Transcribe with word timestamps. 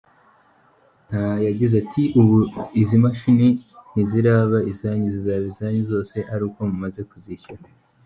Yagize 1.47 1.73
ati 1.83 2.03
"Ubu 2.19 2.37
izi 2.81 2.95
mashini 3.03 3.47
ntiziraba 3.91 4.57
izanyu 4.71 5.07
zizaba 5.15 5.45
izanyu 5.51 5.81
zose 5.91 6.15
ari 6.33 6.43
uko 6.47 6.59
mumaze 6.69 7.01
kuzishyura. 7.11 7.63